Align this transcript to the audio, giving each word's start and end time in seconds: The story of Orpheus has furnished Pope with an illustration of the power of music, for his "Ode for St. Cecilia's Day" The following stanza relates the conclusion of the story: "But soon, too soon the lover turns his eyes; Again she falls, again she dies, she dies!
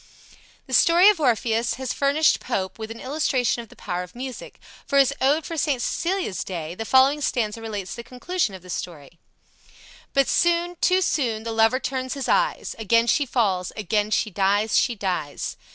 The 0.65 0.73
story 0.73 1.09
of 1.09 1.19
Orpheus 1.19 1.75
has 1.75 1.93
furnished 1.93 2.39
Pope 2.39 2.79
with 2.79 2.89
an 2.89 2.99
illustration 2.99 3.61
of 3.61 3.69
the 3.69 3.75
power 3.75 4.01
of 4.01 4.15
music, 4.15 4.59
for 4.87 4.97
his 4.97 5.13
"Ode 5.21 5.45
for 5.45 5.57
St. 5.57 5.79
Cecilia's 5.79 6.43
Day" 6.43 6.73
The 6.73 6.85
following 6.85 7.21
stanza 7.21 7.61
relates 7.61 7.93
the 7.93 8.03
conclusion 8.03 8.55
of 8.55 8.63
the 8.63 8.69
story: 8.71 9.19
"But 10.15 10.27
soon, 10.27 10.77
too 10.81 11.01
soon 11.03 11.43
the 11.43 11.51
lover 11.51 11.79
turns 11.79 12.15
his 12.15 12.27
eyes; 12.27 12.75
Again 12.79 13.05
she 13.05 13.27
falls, 13.27 13.71
again 13.77 14.09
she 14.09 14.31
dies, 14.31 14.75
she 14.75 14.95
dies! 14.95 15.55